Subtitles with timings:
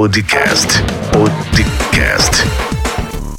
[0.00, 0.82] Podcast.
[1.12, 2.42] Podcast.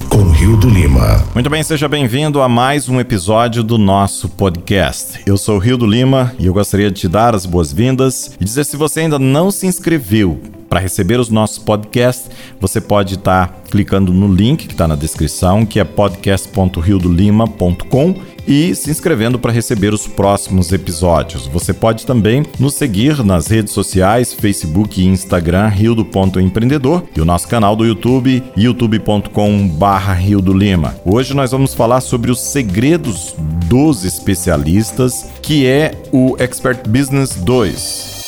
[0.08, 1.26] Com Rio do Lima.
[1.34, 5.22] Muito bem, seja bem-vindo a mais um episódio do nosso podcast.
[5.26, 8.64] Eu sou Rio do Lima e eu gostaria de te dar as boas-vindas e dizer
[8.66, 10.40] se você ainda não se inscreveu
[10.72, 14.96] para receber os nossos podcasts, você pode estar tá clicando no link que está na
[14.96, 18.16] descrição, que é podcast.riodolima.com
[18.48, 21.46] e se inscrevendo para receber os próximos episódios.
[21.48, 27.04] Você pode também nos seguir nas redes sociais, Facebook e Instagram, Rio do Ponto Empreendedor,
[27.18, 30.96] e o nosso canal do YouTube, youtube.com/barra Rio do Lima.
[31.04, 33.36] Hoje nós vamos falar sobre os segredos
[33.68, 38.22] dos especialistas, que é o Expert Business 2.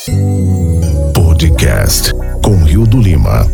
[1.14, 3.50] Podcast com Rio do Lima.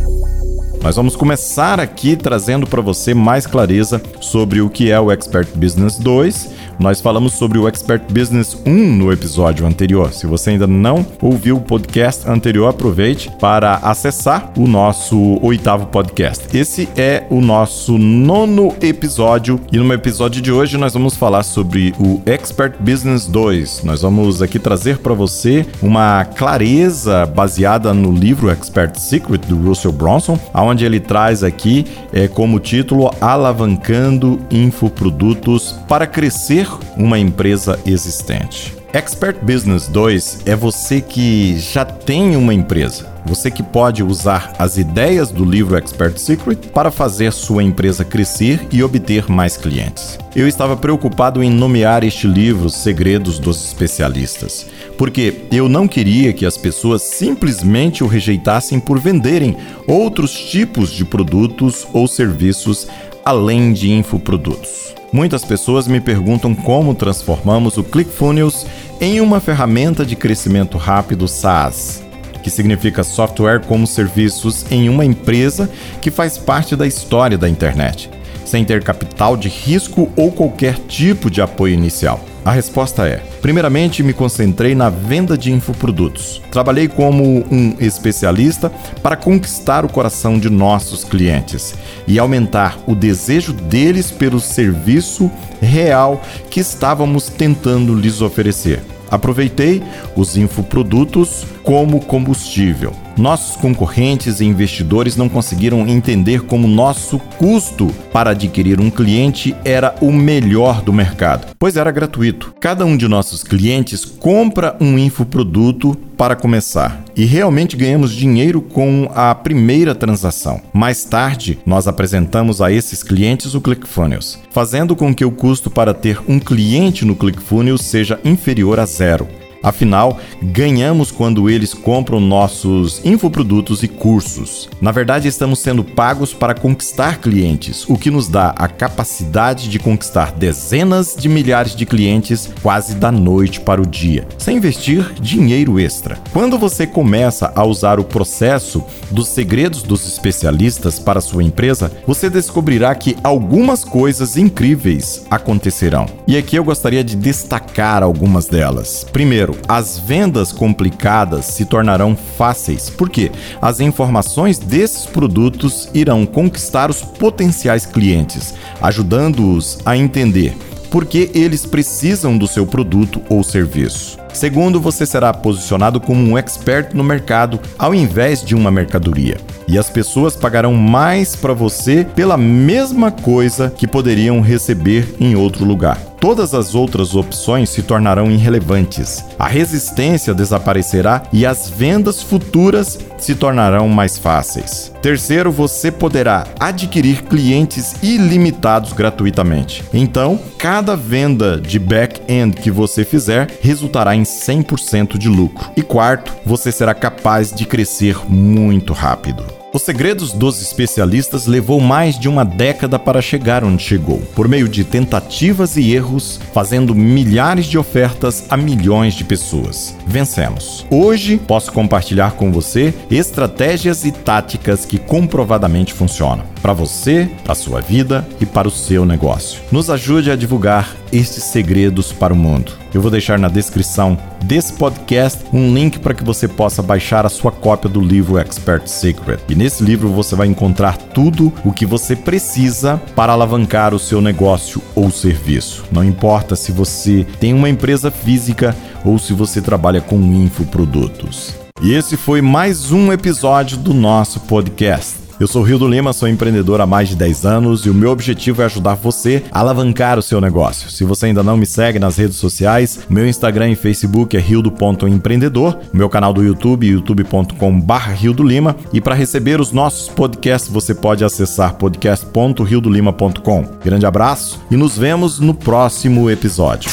[0.82, 5.48] Nós vamos começar aqui trazendo para você mais clareza sobre o que é o Expert
[5.54, 6.50] Business 2
[6.80, 10.14] nós falamos sobre o Expert Business 1 no episódio anterior.
[10.14, 16.56] Se você ainda não ouviu o podcast anterior, aproveite para acessar o nosso oitavo podcast.
[16.56, 21.92] Esse é o nosso nono episódio e no episódio de hoje nós vamos falar sobre
[22.00, 23.84] o Expert Business 2.
[23.84, 29.92] Nós vamos aqui trazer para você uma clareza baseada no livro Expert Secret do Russell
[29.92, 38.80] Bronson, onde ele traz aqui é, como título Alavancando Infoprodutos para crescer uma empresa existente.
[38.92, 43.08] Expert Business 2 é você que já tem uma empresa.
[43.24, 48.66] Você que pode usar as ideias do livro Expert Secret para fazer sua empresa crescer
[48.72, 50.18] e obter mais clientes.
[50.34, 54.66] Eu estava preocupado em nomear este livro Segredos dos Especialistas,
[54.98, 61.04] porque eu não queria que as pessoas simplesmente o rejeitassem por venderem outros tipos de
[61.04, 62.88] produtos ou serviços
[63.24, 64.99] além de infoprodutos.
[65.12, 68.64] Muitas pessoas me perguntam como transformamos o ClickFunnels
[69.00, 72.00] em uma ferramenta de crescimento rápido SaaS,
[72.44, 75.68] que significa software como serviços em uma empresa
[76.00, 78.08] que faz parte da história da internet,
[78.50, 82.20] sem ter capital de risco ou qualquer tipo de apoio inicial.
[82.44, 86.42] A resposta é: primeiramente, me concentrei na venda de infoprodutos.
[86.50, 88.72] Trabalhei como um especialista
[89.02, 91.74] para conquistar o coração de nossos clientes
[92.06, 98.82] e aumentar o desejo deles pelo serviço real que estávamos tentando lhes oferecer.
[99.10, 99.82] Aproveitei
[100.16, 102.92] os infoprodutos como combustível.
[103.20, 109.94] Nossos concorrentes e investidores não conseguiram entender como nosso custo para adquirir um cliente era
[110.00, 112.54] o melhor do mercado, pois era gratuito.
[112.58, 119.10] Cada um de nossos clientes compra um infoproduto para começar e realmente ganhamos dinheiro com
[119.14, 120.62] a primeira transação.
[120.72, 125.92] Mais tarde, nós apresentamos a esses clientes o ClickFunnels, fazendo com que o custo para
[125.92, 129.39] ter um cliente no ClickFunnels seja inferior a zero.
[129.62, 134.68] Afinal, ganhamos quando eles compram nossos infoprodutos e cursos.
[134.80, 139.78] Na verdade, estamos sendo pagos para conquistar clientes, o que nos dá a capacidade de
[139.78, 145.78] conquistar dezenas de milhares de clientes quase da noite para o dia, sem investir dinheiro
[145.78, 146.18] extra.
[146.32, 152.30] Quando você começa a usar o processo dos segredos dos especialistas para sua empresa, você
[152.30, 156.06] descobrirá que algumas coisas incríveis acontecerão.
[156.26, 159.06] E aqui eu gostaria de destacar algumas delas.
[159.12, 163.30] Primeiro, Primeiro, as vendas complicadas se tornarão fáceis, porque
[163.60, 170.56] as informações desses produtos irão conquistar os potenciais clientes, ajudando-os a entender
[170.90, 174.18] por que eles precisam do seu produto ou serviço.
[174.32, 179.36] Segundo, você será posicionado como um expert no mercado ao invés de uma mercadoria.
[179.66, 185.64] E as pessoas pagarão mais para você pela mesma coisa que poderiam receber em outro
[185.64, 186.10] lugar.
[186.20, 189.24] Todas as outras opções se tornarão irrelevantes.
[189.38, 194.92] A resistência desaparecerá e as vendas futuras se tornarão mais fáceis.
[195.00, 199.82] Terceiro, você poderá adquirir clientes ilimitados gratuitamente.
[199.94, 205.70] Então, cada venda de back-end que você fizer resultará em 100% de lucro.
[205.76, 209.60] E quarto, você será capaz de crescer muito rápido.
[209.72, 214.68] Os segredos dos especialistas levou mais de uma década para chegar onde chegou, por meio
[214.68, 219.96] de tentativas e erros, fazendo milhares de ofertas a milhões de pessoas.
[220.04, 220.84] Vencemos.
[220.90, 227.80] Hoje posso compartilhar com você estratégias e táticas que comprovadamente funcionam para você, para sua
[227.80, 229.60] vida e para o seu negócio.
[229.72, 232.72] Nos ajude a divulgar estes segredos para o mundo.
[232.92, 237.28] Eu vou deixar na descrição desse podcast um link para que você possa baixar a
[237.28, 239.38] sua cópia do livro Expert Secret.
[239.48, 244.20] E nesse livro você vai encontrar tudo o que você precisa para alavancar o seu
[244.20, 245.84] negócio ou serviço.
[245.90, 248.74] Não importa se você tem uma empresa física
[249.04, 251.54] ou se você trabalha com infoprodutos.
[251.82, 255.29] E esse foi mais um episódio do nosso podcast.
[255.40, 258.10] Eu sou Rio do Lima, sou empreendedor há mais de 10 anos e o meu
[258.10, 260.90] objetivo é ajudar você a alavancar o seu negócio.
[260.90, 265.78] Se você ainda não me segue nas redes sociais, meu Instagram e Facebook é rildo.empreendedor,
[265.94, 270.94] meu canal do YouTube youtube.com.br Rio do Lima e para receber os nossos podcasts você
[270.94, 273.64] pode acessar podcast.riodolima.com.
[273.82, 276.90] Grande abraço e nos vemos no próximo episódio.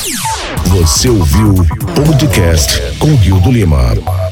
[0.67, 4.26] Você ouviu o podcast com Rio do Lima.